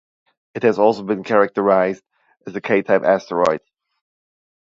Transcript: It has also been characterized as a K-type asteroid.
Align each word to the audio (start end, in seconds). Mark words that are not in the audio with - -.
It 0.55 0.63
has 0.63 0.79
also 0.79 1.03
been 1.03 1.23
characterized 1.23 2.03
as 2.47 2.55
a 2.55 2.59
K-type 2.61 3.03
asteroid. 3.03 3.61